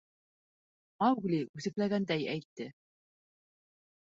—Маугли 1.03 1.41
үсекләгәндәй 1.59 2.27
әйтте. 2.33 2.71